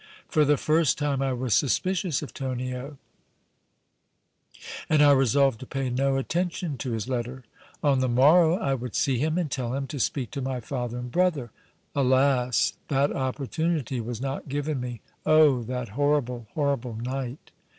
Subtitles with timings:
[0.29, 2.97] For the first time I was suspicious of Tonio,
[4.89, 7.43] and I resolved to pay no attention to his letter.
[7.83, 10.97] On the morrow I would see him and tell him to speak to my father
[10.97, 11.51] and brother.
[11.93, 12.73] Alas!
[12.87, 15.01] that opportunity was not given me.
[15.23, 15.61] Oh!
[15.65, 17.51] that horrible, horrible night!"